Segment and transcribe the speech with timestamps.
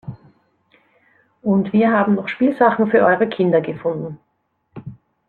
[1.43, 4.17] Und wir haben noch Spielsachen für eure Kinder gefunden.